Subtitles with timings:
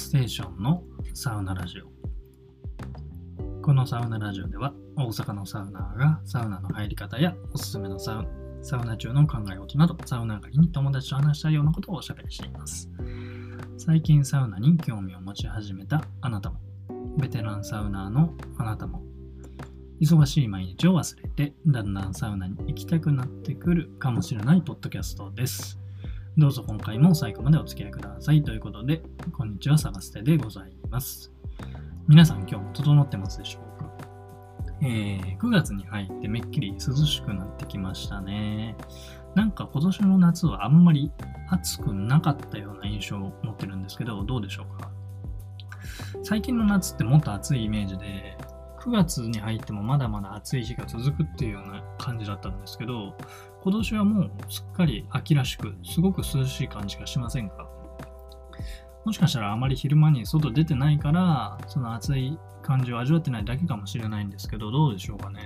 [0.00, 0.82] ステーションの
[1.12, 1.84] サウナラジオ。
[3.60, 8.28] このサウナラジオでは大阪のサウナーがサウナの入り方やおすすめのサウナ
[8.62, 12.90] サウナ中の考え事などサウナ上がりに友達と話したいようなことをおしゃべりしています。
[13.76, 16.56] 最近サウナに興味を持ち始めたあなたも
[17.18, 19.02] ベテランサウナーのあなたも
[20.00, 25.78] 忙しい毎日を忘れてだんだんサウナに行きたくなってくるかもしれないポッドキャストです。
[26.38, 28.42] どうぞ今回も最後までお付き合いください。
[28.44, 29.02] ということで、
[29.36, 31.32] こんにちは、サバステでございます。
[32.06, 33.90] 皆さん今日も整ってますでしょうか？
[34.80, 38.76] えー、9月に入ってめっきり涼しくなってきましたね。
[39.34, 41.10] なんか今年の夏はあんまり
[41.48, 44.88] 暑くなかったような印象を持ってるんですけど、どうでしょうか？
[46.22, 48.38] 最近の夏ってもっと暑いイメージで、
[48.80, 53.14] 9月に入ってもまだまだ暑い日が続くっていうような感じだったんですけど、
[53.62, 57.68] 今年はもうすっかり秋らしく、すごく涼しい感じがしませんか？
[59.04, 65.40] もしかしたらあまり昼間に外出てないから、その暑い感じを味わってないだけかもしれないんですけど、どうでしょうかね？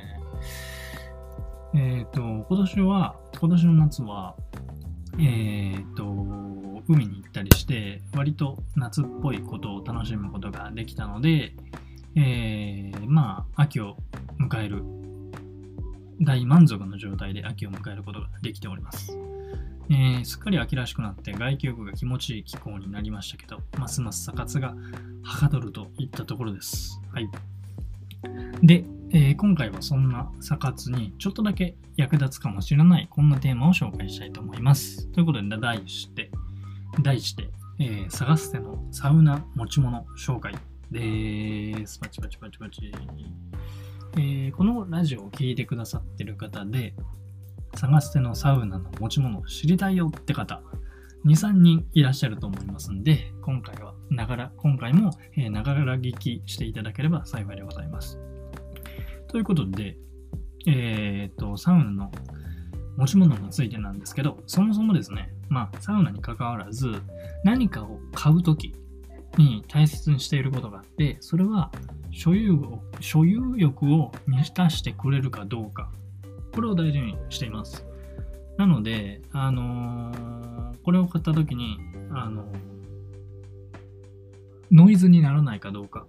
[1.74, 4.36] えっ、ー、と、今年は、今年の夏は、
[5.18, 6.04] えっ、ー、と、
[6.88, 11.54] 海に行ったりして、割と夏っぽいことを楽しむことができたので、
[12.16, 13.96] えー、まあ、秋を
[14.38, 14.84] 迎える
[16.20, 19.16] 大満足の状態で秋を迎えることができております。
[19.90, 24.74] えー、すっかり秋らしくなって外気浴が気持ちいい気候になりましたけど、ますますサ活が
[25.22, 27.00] はかどるといったところです。
[27.12, 27.28] はい。
[28.62, 35.06] で、えー、今回はそんなサ活にちょっとだけ役立つかもしれないこんなテーマを紹介したいと思います。
[35.08, 36.30] ということで、題して、
[37.02, 40.54] 題して、えー、探す手のサウナ持ち物紹介
[40.90, 41.98] です。
[41.98, 42.92] パチパチパチパチ。
[44.16, 46.94] えー、このラジオを聴いてくださってる方で、
[47.74, 50.62] 探してのサウナの持ち物を知りたいよって方、
[51.24, 58.20] 2、3人いらっしゃると思いますんで、今回は、ながら、今回も、えながら聞きしていただければ幸いでございます。
[59.26, 59.96] ということで、
[60.68, 62.12] えっ、と、サウナの
[62.96, 67.02] 持ち物についてなんですけど、そもそもですね、まあ、サウナに関わらず、
[67.42, 68.76] 何かを買うとき
[69.36, 71.70] に大切にしていることがあって、それは
[72.10, 75.90] 所有を所有欲を満たしてくれるかどうか、
[76.54, 77.84] これを大事にしています。
[78.56, 81.78] なので、あのー、これを買った時に、
[82.12, 82.46] あのー、
[84.70, 86.06] ノイズにならないかどうか。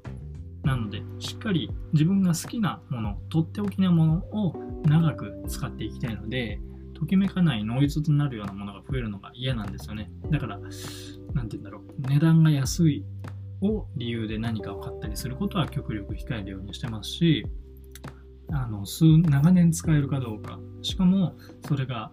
[0.64, 4.56] なので、しっかり自分が好きなもの、とっておきなものを
[4.86, 6.60] 長く使っていきたいので、
[6.94, 10.12] ときめかないノイズとなるようなものが増えるのが嫌なんですよね。
[10.32, 10.60] だから、
[11.36, 13.06] なんて言うんだろう、値段が安い
[13.62, 17.46] を理由で何かを買ったりすることは極力控えるようにしてますし、
[18.52, 21.36] あの数長年使えるかどうか、しかも
[21.68, 22.12] それが、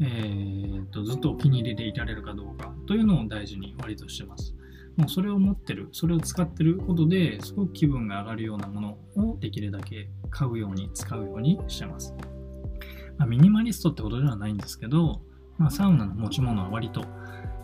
[0.00, 4.54] えーと、ずっとお気に入りでいられるかどうかというのを大事に割としてます。
[4.96, 12.14] もうそれを持ってる、それを使ってることですごく気分が上がるようなものをできるだけ買うように使うようにしてます。
[13.18, 15.22] まあ、ミニマリストってことではないんですけど、
[15.58, 17.04] まあ、サウナの持ち物は割と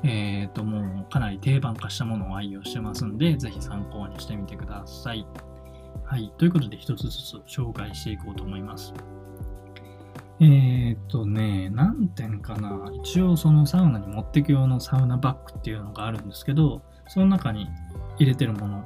[0.03, 5.27] えっ、ー、と、もうかなり定番化したものを愛用してますんで、ぜひ参考にしてみてください。
[6.05, 6.33] はい。
[6.39, 8.95] ということで、一つずつ紹介していこうと思います。
[10.39, 12.91] えー、っとね、何点かな。
[13.03, 17.69] 一応、そのサウナに持ってく用のサウナバッグっていうのがあるんですけど、その中に
[18.19, 18.85] 入れてるもの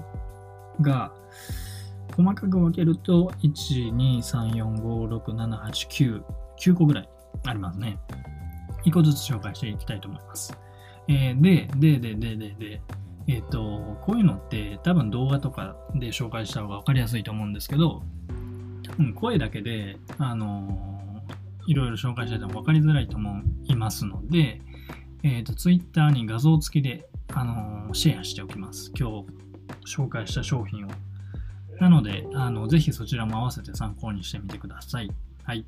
[0.80, 1.12] が、
[2.16, 6.22] 細かく分けると、1、2、3、4、5、6、7、8、9、
[6.58, 7.08] 9個ぐらい
[7.44, 7.98] ありますね。
[8.84, 10.56] 1個ずつ紹介していきたいと思います。
[11.10, 12.80] えー、で、で、で、で、で、で、
[13.26, 18.04] えっ、ー、と、こういうのって多分動画とかで紹介した方が分かりやすいと思うんですけど、
[18.84, 24.60] 多分声だけで、あのー、いろいろ紹介してても分かりづらいと思いますので、
[25.24, 28.92] えっ、ー、と、Twitter に画像付きで、あのシェアしておきます。
[28.96, 29.26] 今日
[29.96, 30.90] 紹介した商品を。
[31.80, 35.10] なので、あのぜひそちらも合わせて参考にしてみてください。
[35.42, 35.64] はい。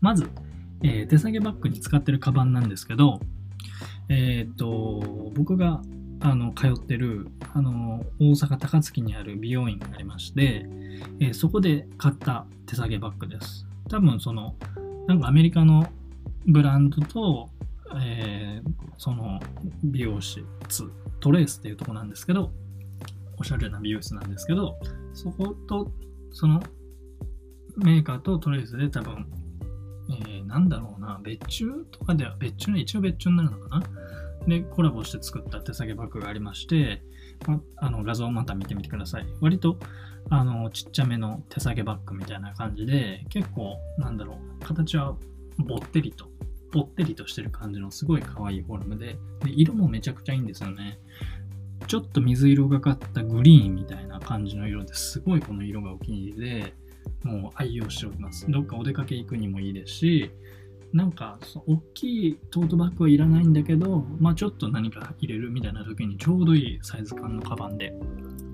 [0.00, 0.28] まず、
[0.82, 3.20] え手提げバッグに使ってるカバンなんですけど、
[4.14, 5.80] えっ、と、僕が
[6.20, 10.66] あの通ってるあの大阪高槻にある美容院がありまして、
[11.18, 13.66] えー、そこで買った手提げバッグです。
[13.88, 14.54] 多分その、
[15.06, 15.88] なんかアメリカの
[16.46, 17.48] ブランドと、
[18.02, 19.40] えー、その
[19.82, 20.44] 美容室、
[21.20, 22.52] トレースっていうとこなんですけど、
[23.38, 24.78] おしゃれな美容室なんですけど、
[25.14, 25.90] そこと
[26.32, 26.62] その
[27.76, 29.26] メーカーとトレースで多分
[30.10, 33.86] えー、なんだろうな、別注とかでは、別注の一応別注になるのかな
[34.46, 37.02] で、コラボして作った手提げバッグがありまして、
[37.46, 39.26] まあの画像をまた見てみてください。
[39.40, 39.78] 割と
[40.30, 45.16] あのちっちゃめの手提げバッグみたいな感じで、結構、なんだろう、形は
[45.58, 46.26] ぼってりと、
[46.72, 50.98] ぼってりとしてる感じのすごい可愛いフォルムで、で色もめちゃくちゃいいんですよね。
[51.86, 56.74] ちょっと水色がかったグリーンみたいな感じの色ですごいこの色がお気に入りで、
[57.24, 58.50] もう愛用しております。
[58.50, 60.30] どっかお出かけ行くにもいいですし、
[60.92, 67.94] なんか、大きいトートバッグはいらないんだけど、まあちょっと何か入れるみたいな時にちょうどいいサイズ感のカバンで、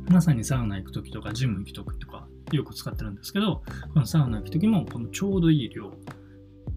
[0.08, 3.62] まさにサウナ行く時とかジム行く時とかよく使ってるんですけど、
[3.92, 5.92] このサウナ行く時もこのちょうどいい量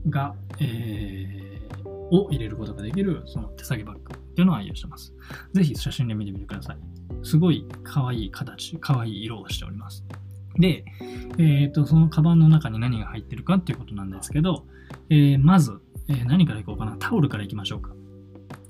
[0.09, 5.13] が、えー、を入れることができるその手提げバッグっていうのを愛用してます。
[5.53, 6.77] ぜひ写真で見てみてください。
[7.23, 10.03] すごい可愛い形、可愛い色をしております。
[10.59, 10.83] で、
[11.37, 14.65] えっ、ー、と、そのカバンの中に何が入ってるかっていうことなんですけど、
[15.11, 15.77] えー、まず、
[16.07, 16.95] えー、何からいこうかな。
[16.97, 17.91] タオルからいきましょうか。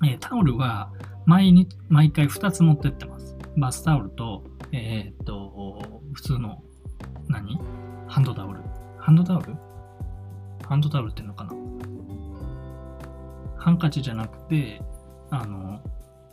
[0.04, 0.92] えタオルは
[1.28, 3.38] 毎日、毎回2つ持ってってます。
[3.58, 6.64] バスタオルと、えっ、と、普通の、
[7.28, 7.60] 何？
[8.08, 8.60] ハンドタオル。
[8.98, 9.56] ハンドタオル？
[10.68, 11.54] ハンドタオルっていうのかな？
[13.58, 14.82] ハンカチじゃなくて、
[15.30, 15.80] あの、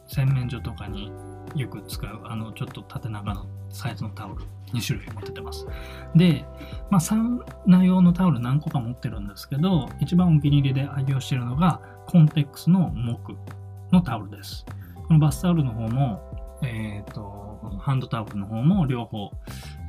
[0.07, 1.13] 洗面所とかに
[1.55, 5.67] よく使う、あの、ちょっと縦長のサイズのタオル、2種類持っててます。
[6.15, 6.45] で、
[6.91, 13.37] まあ、サウナ用のタオル何個か持ってるんですけど、一番お気に入りで愛用してるのが、コンテックスの木
[13.93, 14.65] のタオルです。
[15.07, 16.23] このバスタオルの方も、
[16.63, 19.31] えっ、ー、と、ハンドタオルの方も両方、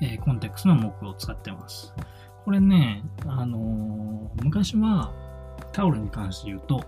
[0.01, 1.93] えー、コンテックスの木を使ってます。
[2.45, 5.13] これね、あのー、昔は
[5.71, 6.83] タオルに関して言うと、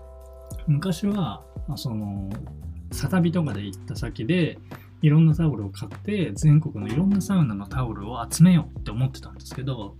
[0.66, 1.42] 昔は、
[1.76, 2.28] その、
[2.92, 4.58] サタビとかで行った先で、
[5.02, 9.96] いろんなタオルを買って全国のいろんなサウナのタオルを集めようって思ってたんですけど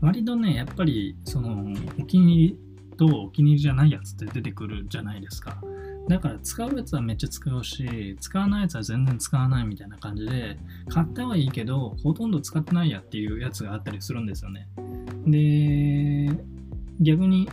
[0.00, 1.64] 割とねやっぱりその
[2.00, 2.58] お気に入り
[2.96, 5.62] とお気に入りじゃないやつって出てくるじゃないですか。
[6.08, 14.66] だから使うやつはめっちゃ使うし使わないやつは全然使わないみたいな感じで買ったはいいけどほとんど使ってないやっていうやつがあったりするんですよね。
[15.26, 16.34] で
[17.00, 17.48] 逆に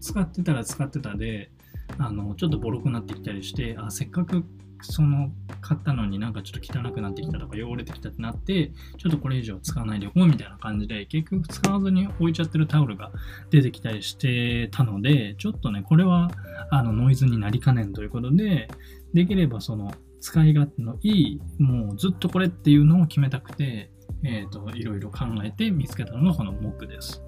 [0.00, 1.50] 使ってたら使ってたで
[1.98, 4.44] あのちょっとボロくなってきたりしてあせっかく
[4.82, 13.10] その買ったのになんかちょっと汚くなってきたとか汚れてきたってなってちょっとこれ以上使わないでおこうみたいな感じで結局使わずに置いちゃってるタオルが
[13.50, 16.30] 出てきたりしてたのでちょっとねこれは
[16.70, 18.68] あのノイズになりかねんということで
[19.12, 23.90] できればその使い勝手のいいもうずっとこれっていうのを決めたくて
[24.22, 27.22] えっ、ー、といろいろ考えて見つけたのがこの木です。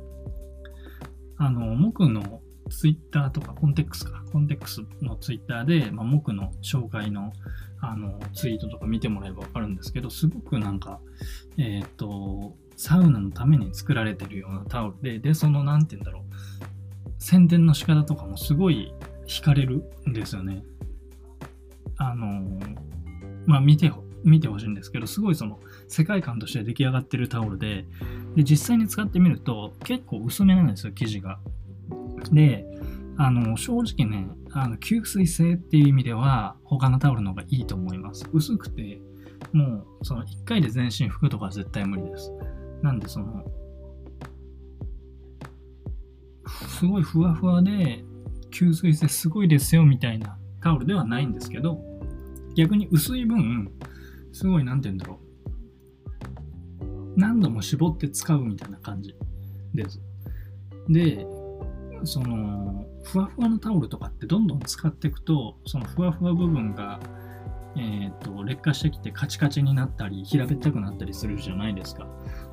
[1.38, 2.40] あの木の
[2.72, 7.32] ツイッターとかコンテックスか、コンテックスのツイッターで、まあ、木の紹介の
[7.84, 11.00] あのツイートとか見てもらえばわかるんですけど、すごくなんか、
[11.58, 16.22] えっ、ー、と、サウナのために作られてるようなタオルで、で、その、なんて言うんだろう、
[17.18, 18.94] 宣伝の仕方とかもすごい
[19.26, 20.62] 惹かれるんですよね。
[21.96, 22.60] あの、
[23.46, 23.92] まあ、見て、
[24.24, 25.58] 見てほしいんですけど、すごいその
[25.88, 27.84] 世界観として出来上がってるタオルで、
[28.36, 31.40] で、実際に使ってみると結構薄めなんですよ、生地が。
[32.30, 32.66] で、
[33.16, 38.28] あの、正直ね、あの吸水性っていう意味では、他のタオルの方がいいと思います。
[38.32, 39.00] 薄くて、
[39.52, 42.32] もう、その1回で全身拭くとか絶対無理です。
[42.82, 43.44] なんで、その、
[46.68, 48.04] すごいふわふわで、
[48.50, 51.80] 吸水性すごいですよみたいなタオルではないんですけど、
[52.54, 53.70] 逆に薄い分、
[54.32, 55.32] すごい、なんて言うんだろう。
[57.16, 59.14] 何度も絞って使うみたいな感じ
[59.74, 60.00] です。
[60.88, 61.26] で、
[62.04, 67.00] そのふわふわのタオルとかってどんどん使っていくとそのふわふわ部分が、
[67.76, 72.06] えーと、劣化してきてカチカチになったり平べったくなったりするじゃないですか。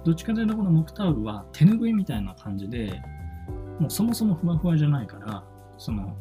[0.05, 3.01] どっちかというとこの木タオルは手ぬぐいみたいな感じで
[3.79, 5.43] もうそもそもふわふわじゃないから
[5.77, 6.15] その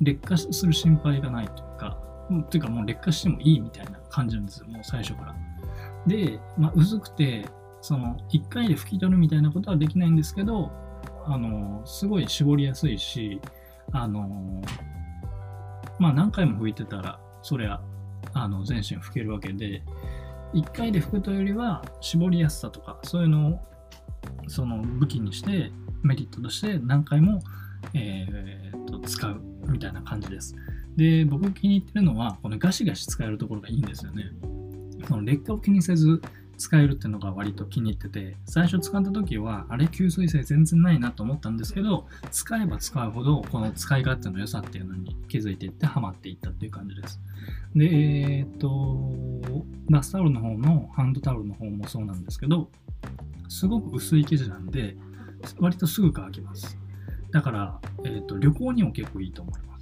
[0.00, 1.98] 劣化する心配がないというか
[2.50, 5.34] というかもう劣化してもいいみたいな感じなんですよもう最初から。
[6.06, 7.46] で、まあ、薄くて
[7.80, 10.72] その1回で拭き取るみたいなことはできないんですけど
[11.26, 13.40] あの、すごい絞りやすいし、
[13.92, 14.62] あの、
[15.98, 17.80] まあ何回も拭いてたら、そりゃ、
[18.32, 19.82] あの、全身拭けるわけで、
[20.54, 23.60] 1回で拭くというよりは、絞りやすさとか、そういうのを、
[24.48, 25.70] その武器にして、
[26.02, 27.40] メリットとして何回も、
[27.94, 30.54] えー、と使うみたいな感じです。
[30.96, 34.24] で、僕気に入ってるのは、このガシガシ使えるところがいいんですよね。
[35.08, 36.20] その劣化を気にせず、
[36.56, 47.20] 使えるっていうのが割と気に入ってて、最初使った時は、あれ吸水性全然ないなと思ったんですけど、使えば使うほど、この使い勝手の良さっていうのに気づいていってハマっていったっていう感じです。
[47.74, 52.70] で、えー、っと、バスタオルの方のハンドタオルの方もそうなんですけど、
[53.48, 54.96] すごく薄い生地なんで、
[55.58, 56.78] 割とすぐ乾きます。
[57.30, 59.73] だから、えー、っと旅行にも結構いいと思います。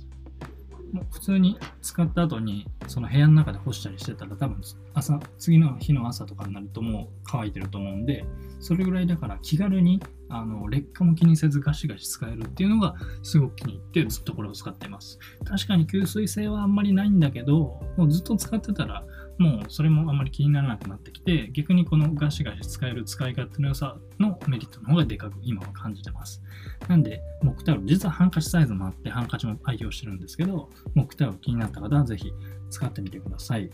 [1.10, 4.60] 普通に使った後にその部屋の中で干したりしてたら多分
[4.94, 8.24] 朝次の日の朝とかになるともう乾いてると思うんで
[8.60, 15.18] それぐらいだから気軽にあの劣化も気にせずガシガシ使えるっていうのがすごく気に入ってずっとこれを使っています。
[15.44, 19.04] 確かに吸水性はあんまりないんだけどもうずっと使ってたら
[19.42, 26.40] もうそれもあまり気にならなくなってきて逆にこのガシガシ使える使い勝手の良さのメリットの方がでかく今は感じてます
[26.88, 32.32] なんで木タオル実はハンカチサイズもあってハンカチも愛用してるんですけど木タオル気になった方はぜひ
[32.70, 33.68] 使ってみてください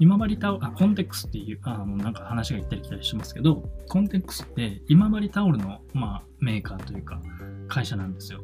[0.00, 7.20] 今治タオル、あ、コンテックスっていう、あの、なんか話が行ったり来たりしますけど、コンテックスって今治タオルの、まあ、メーカーというか、
[7.68, 8.40] 会社なんですよ。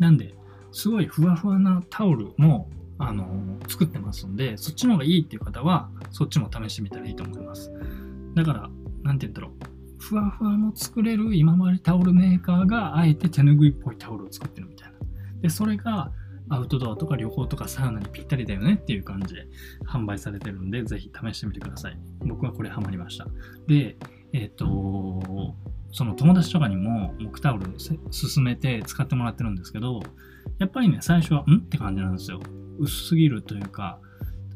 [0.00, 0.34] なんで、
[0.72, 2.68] すごいふわふわなタオルも、
[3.02, 3.26] あの、
[3.68, 7.72] 作ってますんで、そっちの方がいいっていう方は、そっちも試してみたらいいと思います。
[8.34, 8.70] だから、
[9.02, 9.52] なんて言うんだろう。
[9.98, 14.98] ふわふわも作れる今治タオルメーカーが、あえて手ぬぐいっぽいタオルを作ってるみたいな。
[15.40, 16.12] で、それが、
[16.48, 19.46] アウトドアとか旅行とかサウナにぴったりだよねっていう感じで
[19.86, 21.98] 販売されてるんで、ぜひ試してみてください。
[22.26, 23.26] 僕はこれハマりました。
[23.66, 23.96] で、
[24.32, 25.54] えっ、ー、と、
[25.92, 30.02] その友達とかにも木タオル勧めて使ってもらってるんですけど、
[30.58, 31.58] やっぱりね、最初は、ん？
[31.58, 32.40] って感じなんですよ。
[32.82, 33.98] 薄すぎるというか、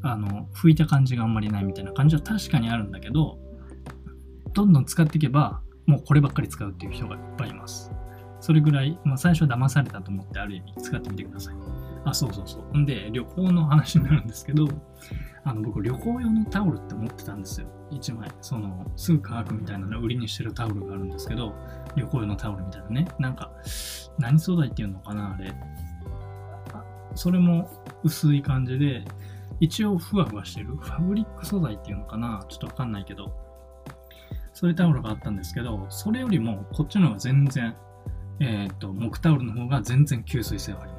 [0.01, 3.39] あの、拭いた感じがあんまりないみたいな感じは確かにあるんだけど、
[4.53, 7.91] どんどん使っていけば、もうこればっかり使うっていう人がいっぱいいます。
[8.39, 11.55] それぐらい、まあ、最初は騙されたと思ってある意味使ってみてください。
[12.05, 12.77] あ、そうそうそう。
[12.77, 14.67] んで、旅行の話になるんですけど、
[15.43, 17.67] あの僕、旅行用のタオルって持ってたんですよ。
[17.91, 18.29] 1枚。
[18.41, 21.55] その、すぐ乾くみたいなの売りにしてるタオルがあるんですけど、
[21.95, 23.07] 旅行用のタオルみたいなね。
[23.19, 23.51] なんか、
[24.19, 25.53] 何素材っていうのかな、あれ。
[27.17, 27.69] それも
[28.03, 29.03] 薄い感じで、
[29.59, 30.67] 一応ふわふわしてる。
[30.75, 32.45] ファブリック素材っていうのかな？
[32.47, 33.33] ちょっとわかんないけど、
[34.53, 37.75] そういうタオルがあったんですけど、それよりもこっちの方が全然、
[38.39, 40.96] えっ、ー、と、木タオルの方が全然吸水性はあります。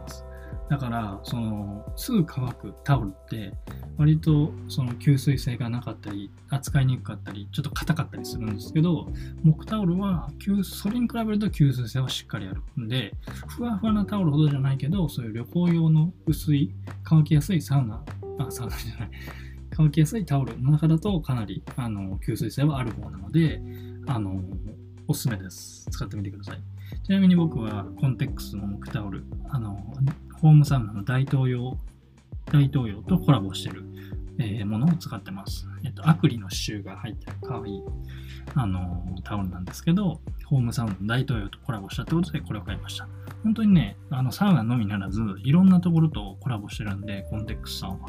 [0.69, 3.55] だから、その、すぐ乾くタオルって、
[3.97, 9.09] 割とその吸水性がなかったり、扱いにくかったり、ちょっと硬かったりするんですけど、
[9.43, 10.31] 木タオルは、
[10.63, 13.15] それに比べると吸水性はしっかりあるんで、
[13.49, 18.05] ふわふわなタオルほどじゃないけど、そういう旅行用の薄い、乾きやすいサウナ、
[18.39, 19.11] あ、サウナじゃない、
[19.71, 23.63] 乾きやすいタオルの中だとかなりあの吸水性はある方なので、
[24.07, 24.43] あの、
[25.07, 25.87] おすすめです。
[25.91, 26.63] 使ってみてください。
[27.05, 29.95] ちなみに僕はコンテックスの木タオル、あの、
[30.41, 31.77] ホームサウナの大東洋、
[32.47, 33.85] 大東洋とコラボしてる、
[34.39, 35.67] えー、ものを使ってます。
[35.85, 37.83] えっと、アクリの刺繍が入ってる可愛い
[38.55, 43.09] あのタオルなんですけど、ホームサウナの大東洋とコラボしたってことでこれを買いました。
[43.43, 48.09] 本当にね、あのサウナのみならず、いろんなところとコラボしてるんで、コンテックスさんは。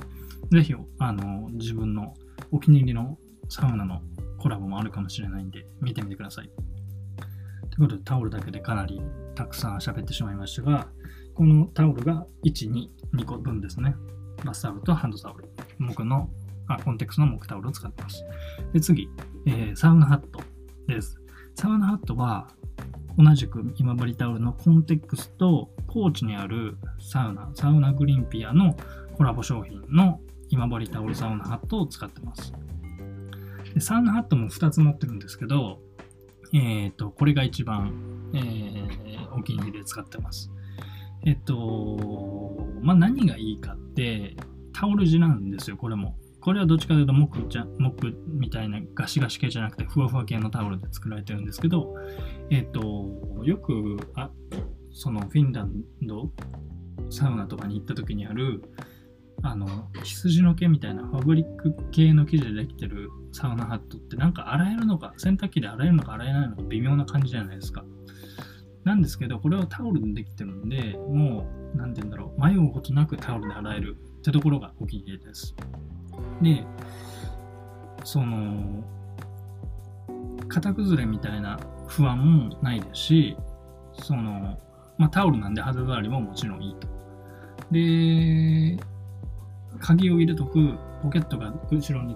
[0.51, 2.13] ぜひ、あの、自分の
[2.51, 3.17] お気に入りの
[3.49, 4.01] サウナの
[4.37, 6.49] コラボもあるかもしれないんで、見てみてください。
[7.69, 9.01] ということで、タオルだけでかなり
[9.35, 10.87] たくさん喋ってしまいましたが、
[11.39, 13.95] このタオルが1、2、2個分ですね。
[14.43, 15.45] バスタオルとハンドタオル。
[15.79, 16.29] 木の、
[16.67, 18.25] あ、コンテクストの木タオルを使ってます。
[18.73, 19.07] で、次、
[19.45, 20.41] えー、サウナハット
[20.85, 21.17] です。
[21.55, 22.49] サウナハットは、
[23.17, 28.75] 同じく今治タオルのコンテックスと高知にあるサウナ、サウナグリーンピアの
[29.15, 30.19] コラボ商品の
[30.49, 32.51] 今治タオルサウナハットを使ってます。
[33.73, 35.79] でサウナハットも2つ持ってるんですけど、
[36.51, 37.93] えっ、ー、と、これが一番、
[38.33, 40.51] えー、お気に入りで使ってます。
[41.29, 44.35] えっと、まあ、何がいいかって、
[44.73, 46.17] タオル地なんですよ、これも。
[46.41, 51.93] これはどっちかというと木じゃ、木みたいなガシガシ系じゃなくて、ふわふわ系のタオルで作られてるんですけど、
[52.49, 54.31] えっと、よく、あ、
[54.91, 56.31] そのフィンランド、
[57.11, 58.63] サウナとかに行った時にある、
[59.43, 59.67] あの、
[60.03, 67.85] 羊の毛みたいなファブリック系の生地でできてるサウナハットってなんか洗えるのか、洗濯機で洗えるのか洗えないのか微妙な感じじゃないですか。
[68.83, 75.55] なんですけど、これはタオルでできてるんで、もう、なんて言うんだろう、迷うことなくタオルで洗えるってところがお気に入りです。
[76.41, 76.65] で、
[78.03, 78.83] その、
[80.47, 83.37] 型崩れみたいな不安もないですし、
[83.93, 84.59] その、
[84.97, 86.87] まあ、タオルなんで肌触りももちろんいいと。
[87.71, 88.77] で、
[89.79, 92.15] 鍵を入れとくポケットが後ろに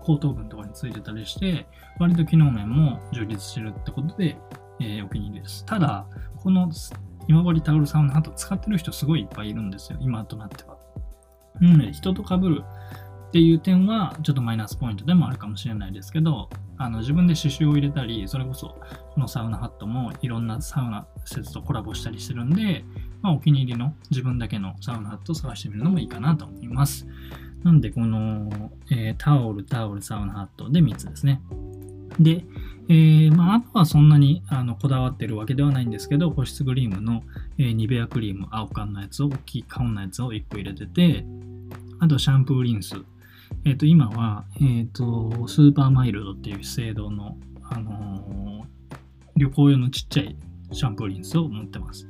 [0.00, 1.66] 後頭部のところについてたりして、
[1.98, 4.36] 割と機能面も充実してるってことで、
[4.82, 5.64] えー、お気に入りです。
[5.64, 6.70] ただ、この
[7.28, 10.76] 今治タオルサウナハット使ってる人すごいいっぱいいるんですよ、今となっては。
[11.60, 12.62] うん、人と被る
[13.28, 18.76] っていう点はちょっとマイナスポイントでもあるかもしれないですけど、あの自分で刺繍を入れたり、それこそ
[19.14, 22.84] このサウナハットもいろんなサウナ施設とコラボしたりしてるんで、
[23.22, 27.06] まあ、お気に入りの自分だけのサウナハットを探してみるのもいいかなと思います。
[27.62, 31.40] なんで、この、えー、タオル、タオル、サウナハットで3つですね。
[32.20, 32.44] で、
[32.88, 37.22] えー、まあ、あとはそんなにあのこだわってるわけではないんですけど、保湿クリームの、
[37.58, 41.24] えー、ニベアクリーム、青缶のやつを、大きい缶のやつを1個入れてて、
[42.00, 42.96] あとシャンプーリンス。
[43.64, 48.66] えっ、ー、と、今は、えっ、と、スーパーマイルドっていう資生堂の、あの
[49.36, 50.36] 旅行用のちっちゃい
[50.72, 52.08] シャンプーリンスを持ってます。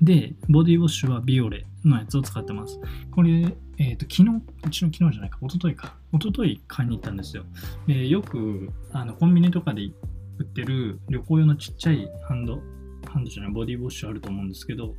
[0.00, 2.80] で、ボディウォッシュはビオレのやつを使ってます。
[3.10, 5.94] これ、えっ、と、昨日、うちの昨日じゃないか、一昨日か。
[6.12, 7.44] 一昨日買いに行ったんですよ。
[7.86, 12.60] で、よく、あの、コンビニとかで売ってる旅行用のちっちゃいハンド、
[13.08, 14.94] ハンドじゃない、ボディウォッシュあると思うんですけど、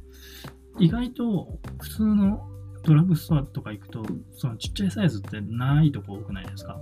[0.80, 2.48] 意外と普通の
[2.84, 6.78] ドラッグストアとか行くと、そのちっちゃいサイズってないとこ多くないですか？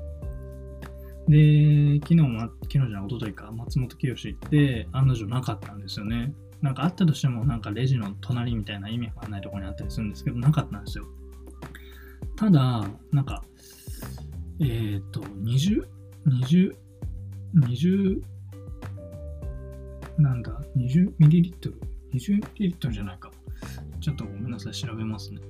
[1.27, 6.33] で、昨日も、昨日じゃない、一昨日か、松本清行って、案の定なかったんですよね。
[6.61, 11.05] なんかあったとしても、なんかレジの隣みたいな意味わかんないところにあったりするんですけど、なかったんですよ。
[12.35, 13.43] ただ、なんか、
[14.59, 15.85] えっ、ー、と、20、
[16.27, 16.75] 20、
[17.55, 18.21] 20、
[20.17, 21.81] なんだ、20ミリリットル
[22.13, 23.31] ?20 ミリリットルじゃないか。
[23.99, 25.41] ちょっとごめんなさい、調べますね。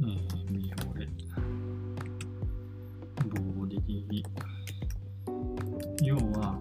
[0.00, 0.67] えー、
[4.08, 4.44] ミオレ、
[5.26, 5.32] ボ
[5.98, 6.58] ディ、要は、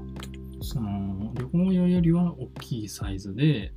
[0.61, 3.71] その旅行用よりは大きいサイズで、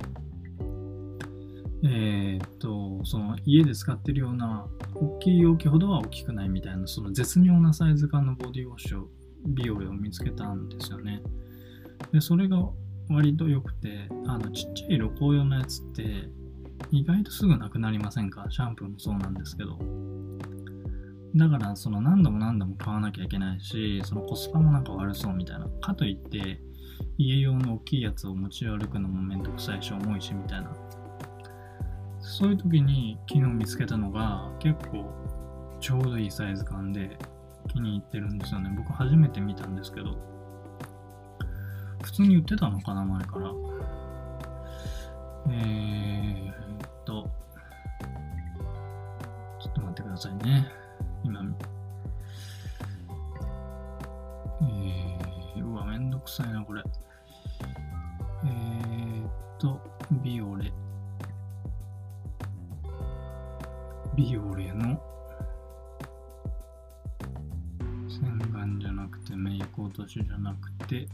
[1.83, 9.05] えー、っと、その家で使ってるような大きい容器ほどは大きくないみたいな、その絶妙なサイズ感のボディウォッシュ、
[9.45, 11.23] ビオレを見つけたんですよね。
[12.11, 12.63] で、それが
[13.09, 16.29] 割と良くて、あの、ちっちゃい旅行用のやつって、
[16.91, 18.45] 意外とすぐなくなりませんか？
[18.49, 19.79] シャンプーもそうなんですけど。
[21.35, 25.67] だから、その何度も何度も買わなきゃいけないし、そのコスパもなんか悪そうみたいな。
[25.79, 26.59] かといって、
[27.17, 30.73] 家用の大きいやつを持ち歩くのもめんどくさいし重いしみたいな。
[32.19, 35.05] そういう時に昨日見つけたのが結構
[35.79, 37.17] ちょうどいいサイズ感で
[37.67, 38.71] 気に入ってるんですよね。
[38.75, 40.15] 僕初めて見たんですけど。
[42.03, 43.51] 普通に売ってたのかな前から。
[45.49, 47.29] えー、っと。
[49.59, 50.80] ちょっと待ってくださいね。
[51.23, 51.41] 今
[54.61, 56.83] えー、うわめんどくさいなこれ
[58.43, 59.79] えー、っと、
[60.23, 60.71] ビオレ。
[64.15, 64.99] ビオレの
[68.09, 71.07] 洗顔じゃなくてメイク落としじゃなくて、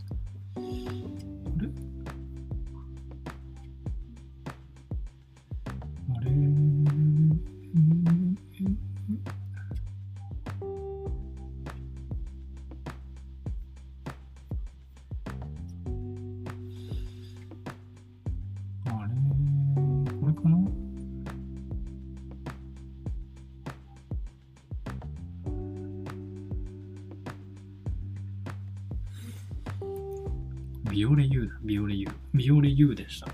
[30.89, 32.08] ビオレ U だ、ビオレ U。
[32.34, 33.28] ビオレ U でした。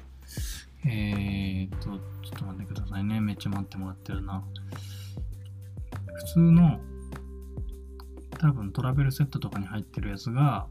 [0.85, 1.99] えーと、ちょっ
[2.39, 3.21] と待ってくださいね。
[3.21, 4.43] めっちゃ待ってもらってるな。
[6.13, 6.79] 普通の、
[8.39, 10.67] 多分トラベルセットとかに入ってるやつが、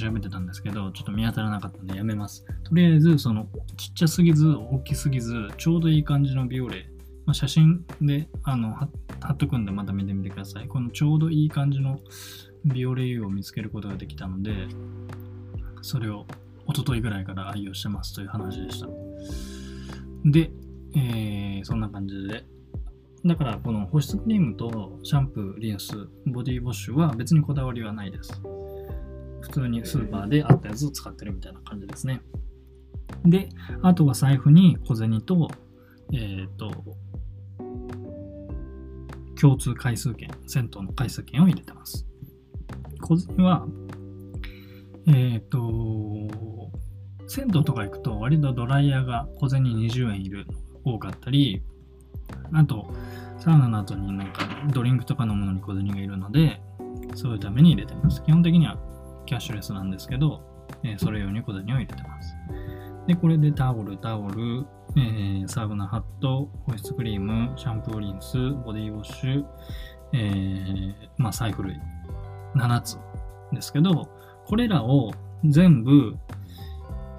[0.00, 2.44] 調べてたんですけど、ちょっと見当たらなかったんでやめます。
[2.64, 6.88] とりあえず、その、ちっちゃすぎず、大きすぎず、ちょうどいい感じのビオレ。
[7.26, 8.88] まあ、写真で、あの、貼
[9.32, 10.68] っとくんで、また見てみてください。
[10.68, 12.00] このちょうどいい感じの
[12.64, 14.68] ビオレ U を見つけることができたので、
[15.82, 16.26] それを
[16.68, 18.88] 一昨日ぐらいから愛用してますという話でした。
[20.24, 20.50] で、
[20.94, 22.44] えー、そんな感じで、
[23.24, 28.40] だからこの保湿クリームとシャンプー、リンス、ボディウォッシュは別にこだわりはないです。
[29.40, 32.22] 普通にスーパーであったやつを使ってるみたいな感じですね。
[33.24, 33.48] で、
[33.82, 35.50] あとは財布に小銭と、
[36.12, 36.70] えっ、ー、と、
[39.40, 42.06] 共通回数券、銭湯の回数券を入れてます。
[43.00, 43.66] 小銭は、
[45.06, 46.70] えっ、ー、と、
[47.26, 50.46] 銭湯とか行くと割とドライヤーが小銭20円いる
[50.84, 51.62] 多かったり、
[52.52, 52.92] あと、
[53.38, 56.60] サウナの後になんかドリンクとか飲むのに小銭がいるので、
[57.14, 58.22] そういうために入れてます。
[58.22, 58.76] 基本的には
[59.30, 60.40] キャッシュレスなんですけど、
[60.82, 62.36] えー、それ用に小銭を入れてます。
[63.06, 64.66] で、これでタオル、タオル、
[64.96, 69.44] えー、サウナハット、保湿クリーム、シャンプーリンス、ボディウォッシュ、
[70.14, 71.78] えー、まあ、財布類、
[72.56, 72.98] 7つ
[73.52, 74.08] ですけど、
[74.46, 75.12] これらを
[75.44, 76.16] 全部、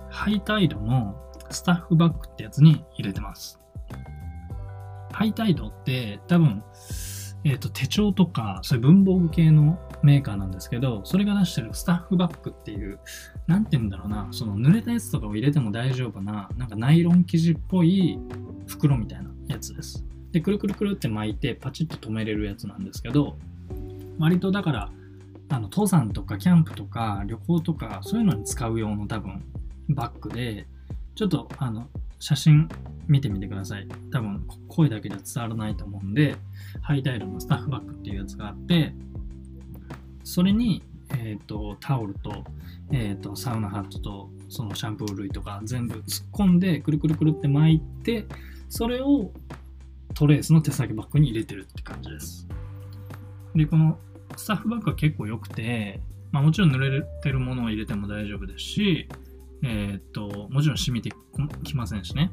[0.10, 1.16] ハイタイドの
[1.50, 3.58] スタッフバッグってやつに入れてます。
[5.14, 6.62] ハイタイドって多分、
[7.46, 13.00] えっ、ー、と手帳とかそういう文房具系のメーカーなんですけど、それが出してるスタッフバッグっていう、
[13.48, 18.20] なんて言うんだろうな、その濡れたやつとかを入れても大丈夫な、なんかナイロン生地っぽい
[18.68, 20.04] 袋みたいなやつです。
[20.32, 23.38] で、くるくるくるって巻いてパチッと止めれるやつなんですけど、
[24.20, 24.90] 割とだから
[25.50, 29.44] あの登山とかキャンプとか旅行とかそういうのに使う用の多分
[29.90, 30.66] バッグで
[31.16, 31.88] ちょっとあの
[32.20, 32.70] 写真
[33.08, 36.36] 見てみてください多分声だけでは伝わらないと思うんで
[36.82, 38.94] ハイタイルのスタッフバッグっていうやつがあって
[40.24, 42.44] それに、えーと、タオルと,、
[42.92, 48.26] えーと、サウナハットとそのシャンプー類とか全部突っ込んでくるくるくるって巻いて
[48.70, 49.32] それを
[50.14, 52.48] トレースの手提げバッグに入れてるって感じです
[53.56, 53.98] でこの
[54.38, 59.08] スタッフバッグは結構良くて、まあ、もちろん濡れてるものを入れても大丈夫ですし、
[59.64, 61.12] えー、っと、もちろん染みて
[61.64, 62.32] きませんしね。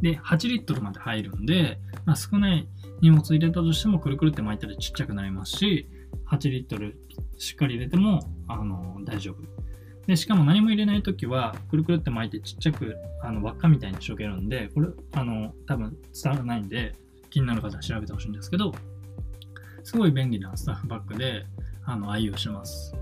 [0.00, 2.68] で、8リットルまで入るんで、まあ、少ない
[3.00, 5.88] 荷物入れたとしてもくるくるって巻いたらちっちゃくなりますし、
[6.26, 6.98] 8リットル
[7.38, 9.42] しっかり入れても、あの、大丈夫。
[10.06, 16.94] で、しかも何も入れないときは、くるくるって巻いてちっちゃく、あの、輪っかみたいにしとけるんで、これ、あの、多分伝わらないんで、
[17.30, 18.72] 気になる方は調べてほしいんですけど、
[19.82, 21.44] すごい便利なスタッフバッグで、
[21.84, 22.94] あの、愛用します。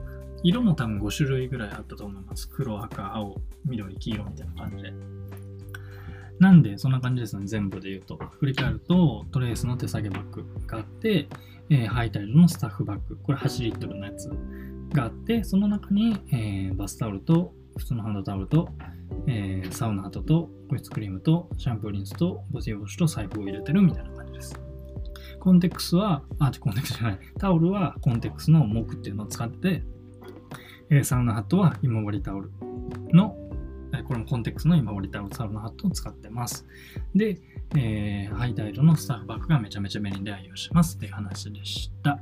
[0.42, 2.48] 色も多分5種類ぐらいあったと思います。
[2.48, 4.92] 黒、赤、青、緑、黄色みたいな感じで。
[6.42, 8.18] なんで、そんな感じですね、全部で言うと。
[8.40, 11.28] 振り返ると、トレースの手提げバッグがあって、
[11.70, 14.28] えー、ハイタイルのスタッフバッグ、これ8リットルのやつ
[14.92, 18.68] があって、その中に、えー、バスタオルと、普通のハンドタオルと、
[19.28, 24.60] えー、サウナ跡と、保湿クリームと、シャンプーリンスと、ボディウォッシュと財布を入れてるみたいな感じです。
[25.38, 29.84] コンテックスは、あ、コンテックスじゃない、タオルはコンテックスの木っていうのを使ってて、
[30.90, 32.50] えサウナハットは今治タオル
[33.12, 33.36] の、
[34.02, 36.66] これもコンテクスの今治タオルサウナハットを使ってます。
[37.14, 37.38] で、
[37.76, 42.18] えー、ハイタイルのスタッフバッグがめちゃめちゃ便利で愛用しますっていう話でした。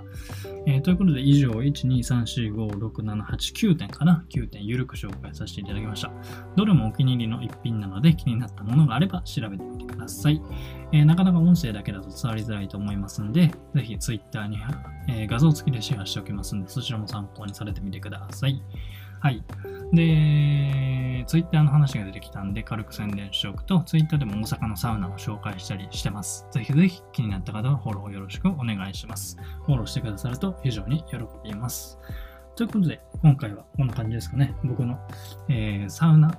[0.66, 6.10] えー、ということで以上、1、2、3、4、5、6、7、8、9点かな ?9 点ゆるく紹介させていただきました。
[6.56, 10.42] どれもお気に入りの一品なので気になったものがあれば調べてみてください。
[10.92, 14.58] えー、なかなか音声だけだと伝わりづらいと思いますんで、ぜひ Twitter に、
[15.08, 18.62] えー、画像付きでシェアしておきますんで、そちらも参考にされてみてください。
[19.20, 19.42] はい。
[19.92, 26.46] で、ツイッターの話が出てきたんで、軽く宣伝しておくと、ツイッターでも大阪のサウナを紹介したりしてます。
[26.52, 29.36] ぜひぜひ気になった方はフォローよろしくお願いします。
[29.66, 31.98] フォローしてくださると非常に喜びます。
[32.56, 34.54] ということで、今回はこんな感じですかね。
[34.64, 34.98] 僕の、
[35.48, 36.38] えー、サウナ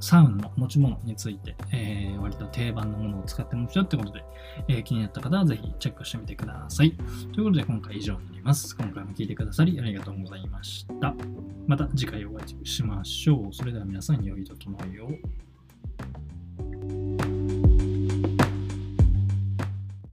[0.00, 4.24] サウンの持ち物について、えー、割と定番のものを使って持ちよってことで、
[4.68, 6.92] えー、気になった方はぜひチェックしてみてください。
[7.32, 8.76] ということで今回以上になります。
[8.76, 11.14] 今回も聴いてくださりありがとうございました。
[11.66, 13.54] また次回お会いしましょう。
[13.54, 16.39] それでは皆さん良い時のよう。